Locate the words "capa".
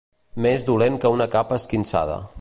1.37-1.63